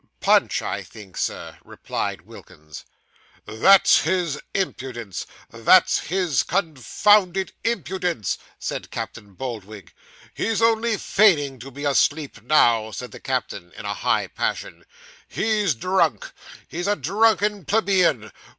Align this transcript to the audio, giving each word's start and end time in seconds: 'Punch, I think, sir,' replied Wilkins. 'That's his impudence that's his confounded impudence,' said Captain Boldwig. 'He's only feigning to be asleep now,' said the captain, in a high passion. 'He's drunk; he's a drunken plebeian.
'Punch, 0.19 0.63
I 0.63 0.81
think, 0.81 1.15
sir,' 1.15 1.59
replied 1.63 2.23
Wilkins. 2.23 2.85
'That's 3.45 4.01
his 4.01 4.39
impudence 4.51 5.27
that's 5.51 5.99
his 6.07 6.41
confounded 6.41 7.53
impudence,' 7.63 8.39
said 8.57 8.89
Captain 8.89 9.35
Boldwig. 9.35 9.93
'He's 10.33 10.59
only 10.59 10.97
feigning 10.97 11.59
to 11.59 11.69
be 11.69 11.85
asleep 11.85 12.41
now,' 12.41 12.89
said 12.89 13.11
the 13.11 13.19
captain, 13.19 13.71
in 13.77 13.85
a 13.85 13.93
high 13.93 14.25
passion. 14.25 14.85
'He's 15.27 15.75
drunk; 15.75 16.31
he's 16.67 16.87
a 16.87 16.95
drunken 16.95 17.63
plebeian. 17.65 18.31